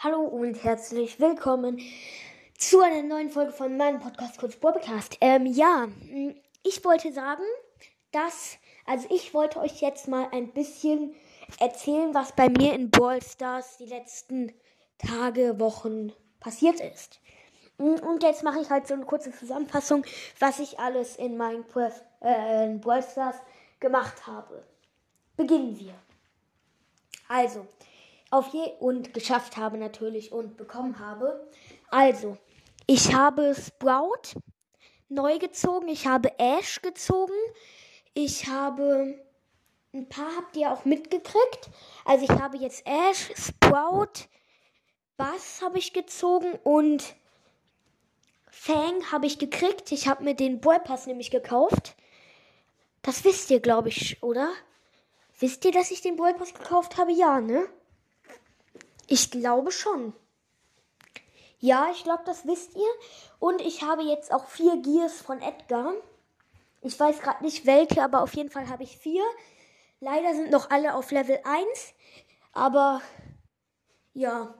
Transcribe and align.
Hallo 0.00 0.20
und 0.20 0.62
herzlich 0.62 1.18
willkommen 1.18 1.80
zu 2.56 2.80
einer 2.80 3.02
neuen 3.02 3.30
Folge 3.30 3.50
von 3.50 3.76
meinem 3.76 3.98
Podcast 3.98 4.38
Kurz 4.38 4.54
Podcast. 4.54 5.18
Ähm, 5.20 5.44
ja, 5.44 5.88
ich 6.62 6.84
wollte 6.84 7.12
sagen, 7.12 7.42
dass, 8.12 8.58
also 8.86 9.08
ich 9.10 9.34
wollte 9.34 9.58
euch 9.58 9.80
jetzt 9.80 10.06
mal 10.06 10.28
ein 10.30 10.52
bisschen 10.52 11.16
erzählen, 11.58 12.14
was 12.14 12.30
bei 12.30 12.48
mir 12.48 12.74
in 12.74 12.92
Brawl 12.92 13.20
Stars 13.20 13.78
die 13.78 13.86
letzten 13.86 14.52
Tage, 14.98 15.58
Wochen 15.58 16.12
passiert 16.38 16.78
ist. 16.78 17.18
Und 17.76 18.22
jetzt 18.22 18.44
mache 18.44 18.60
ich 18.60 18.70
halt 18.70 18.86
so 18.86 18.94
eine 18.94 19.04
kurze 19.04 19.32
Zusammenfassung, 19.32 20.04
was 20.38 20.60
ich 20.60 20.78
alles 20.78 21.16
in 21.16 21.36
Minecraft, 21.36 22.04
äh, 22.22 22.66
in 22.66 22.80
Brawl 22.80 23.02
Stars 23.02 23.38
gemacht 23.80 24.28
habe. 24.28 24.62
Beginnen 25.36 25.76
wir. 25.76 25.94
Also, 27.26 27.66
auf 28.30 28.52
je 28.52 28.72
und 28.80 29.14
geschafft 29.14 29.56
habe 29.56 29.78
natürlich 29.78 30.32
und 30.32 30.56
bekommen 30.56 30.98
habe. 30.98 31.48
Also, 31.90 32.36
ich 32.86 33.14
habe 33.14 33.54
Sprout 33.54 34.40
neu 35.08 35.38
gezogen, 35.38 35.88
ich 35.88 36.06
habe 36.06 36.38
Ash 36.38 36.80
gezogen, 36.82 37.34
ich 38.14 38.46
habe 38.46 39.18
ein 39.94 40.08
paar 40.08 40.36
habt 40.36 40.56
ihr 40.56 40.70
auch 40.70 40.84
mitgekriegt. 40.84 41.70
Also 42.04 42.24
ich 42.24 42.40
habe 42.40 42.58
jetzt 42.58 42.86
Ash, 42.86 43.32
Sprout, 43.36 44.28
Bass 45.16 45.62
habe 45.62 45.78
ich 45.78 45.92
gezogen 45.92 46.52
und 46.62 47.16
Fang 48.50 49.12
habe 49.12 49.26
ich 49.26 49.38
gekriegt. 49.38 49.92
Ich 49.92 50.08
habe 50.08 50.24
mir 50.24 50.34
den 50.34 50.60
Ballpass 50.60 51.06
nämlich 51.06 51.30
gekauft. 51.30 51.96
Das 53.02 53.24
wisst 53.24 53.50
ihr, 53.50 53.60
glaube 53.60 53.88
ich, 53.88 54.22
oder? 54.22 54.50
Wisst 55.38 55.64
ihr, 55.64 55.72
dass 55.72 55.90
ich 55.90 56.02
den 56.02 56.16
Ballpass 56.16 56.52
gekauft 56.52 56.96
habe? 56.96 57.12
Ja, 57.12 57.40
ne? 57.40 57.68
Ich 59.08 59.30
glaube 59.30 59.72
schon. 59.72 60.12
Ja, 61.60 61.88
ich 61.90 62.04
glaube, 62.04 62.22
das 62.26 62.46
wisst 62.46 62.76
ihr. 62.76 62.88
Und 63.38 63.60
ich 63.62 63.82
habe 63.82 64.02
jetzt 64.02 64.32
auch 64.32 64.46
vier 64.46 64.76
Gears 64.82 65.20
von 65.20 65.40
Edgar. 65.40 65.94
Ich 66.82 67.00
weiß 67.00 67.20
gerade 67.20 67.42
nicht 67.42 67.66
welche, 67.66 68.04
aber 68.04 68.22
auf 68.22 68.34
jeden 68.34 68.50
Fall 68.50 68.68
habe 68.68 68.84
ich 68.84 68.98
vier. 68.98 69.24
Leider 70.00 70.34
sind 70.34 70.50
noch 70.50 70.70
alle 70.70 70.94
auf 70.94 71.10
Level 71.10 71.40
1. 71.42 71.94
Aber 72.52 73.00
ja. 74.12 74.54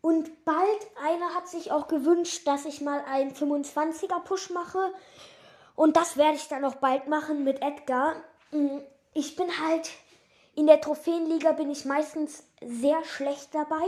Und 0.00 0.44
bald 0.46 0.90
einer 1.04 1.34
hat 1.34 1.48
sich 1.48 1.70
auch 1.70 1.86
gewünscht, 1.86 2.46
dass 2.46 2.64
ich 2.64 2.80
mal 2.80 3.04
einen 3.04 3.34
25er 3.34 4.20
Push 4.20 4.50
mache. 4.50 4.92
Und 5.74 5.96
das 5.96 6.16
werde 6.16 6.36
ich 6.36 6.48
dann 6.48 6.64
auch 6.64 6.76
bald 6.76 7.08
machen 7.08 7.44
mit 7.44 7.60
Edgar. 7.60 8.16
Mm, 8.52 8.78
ich 9.12 9.36
bin 9.36 9.46
halt 9.60 9.90
in 10.54 10.66
der 10.66 10.80
Trophäenliga 10.80 11.52
bin 11.52 11.70
ich 11.70 11.84
meistens 11.84 12.44
sehr 12.60 13.04
schlecht 13.04 13.54
dabei. 13.54 13.86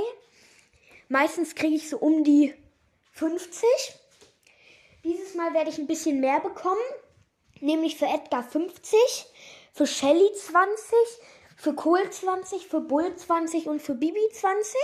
Meistens 1.09 1.55
kriege 1.55 1.75
ich 1.75 1.89
so 1.89 1.99
um 1.99 2.25
die 2.25 2.55
50. 3.13 3.65
Dieses 5.05 5.35
Mal 5.35 5.53
werde 5.55 5.71
ich 5.71 5.79
ein 5.79 5.87
bisschen 5.87 6.21
mehr 6.21 6.41
bekommen. 6.41 6.81
Nämlich 7.61 7.97
für 7.97 8.07
Edgar 8.07 8.43
50, 8.43 8.97
für 9.73 9.87
Shelly 9.87 10.33
20, 10.33 10.95
für 11.57 11.75
Kohl 11.75 12.09
20, 12.09 12.67
für 12.67 12.81
Bull 12.81 13.15
20 13.15 13.67
und 13.67 13.83
für 13.83 13.95
Bibi 13.95 14.21
20. 14.33 14.77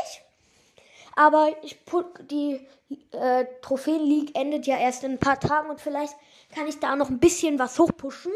Aber 1.16 1.48
ich 1.62 1.78
die 2.30 2.60
äh, 3.10 3.46
Trophäen 3.62 4.04
League 4.04 4.36
endet 4.36 4.66
ja 4.66 4.76
erst 4.76 5.02
in 5.02 5.12
ein 5.12 5.18
paar 5.18 5.40
Tagen 5.40 5.70
und 5.70 5.80
vielleicht 5.80 6.14
kann 6.54 6.68
ich 6.68 6.78
da 6.78 6.94
noch 6.94 7.08
ein 7.08 7.18
bisschen 7.18 7.58
was 7.58 7.78
hochpushen. 7.78 8.32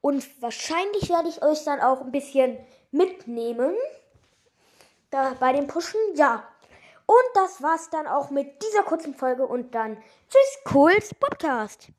Und 0.00 0.24
wahrscheinlich 0.40 1.10
werde 1.10 1.28
ich 1.28 1.42
euch 1.42 1.64
dann 1.64 1.80
auch 1.80 2.00
ein 2.00 2.12
bisschen 2.12 2.56
mitnehmen. 2.92 3.74
Da 5.10 5.34
bei 5.38 5.52
dem 5.52 5.66
Pushen, 5.66 6.00
ja. 6.14 6.44
Und 7.04 7.30
das 7.34 7.60
war's 7.60 7.90
dann 7.90 8.06
auch 8.06 8.30
mit 8.30 8.62
dieser 8.62 8.84
kurzen 8.84 9.14
Folge 9.14 9.44
und 9.44 9.74
dann 9.74 9.96
tschüss, 10.28 10.58
Kohls 10.64 11.12
Podcast. 11.12 11.90